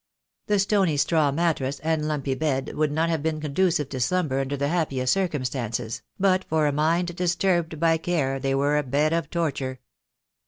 The 0.47 0.57
stony 0.57 0.97
straw 0.97 1.31
mattrass 1.31 1.77
and 1.83 2.07
lumpy 2.07 2.33
feather 2.33 2.71
bed 2.71 2.75
would 2.75 2.91
not 2.91 3.09
have 3.09 3.21
been 3.21 3.39
conducive 3.39 3.87
to 3.89 3.99
slumber 3.99 4.39
under 4.39 4.57
the 4.57 4.67
happiest 4.69 5.13
circumstances, 5.13 6.01
but 6.19 6.43
for 6.45 6.65
a 6.65 6.71
mind 6.71 7.15
disturbed 7.15 7.79
by 7.79 7.97
care 7.97 8.39
they 8.39 8.55
were 8.55 8.79
a 8.79 8.83
bed 8.83 9.13
of 9.13 9.29
torture. 9.29 9.79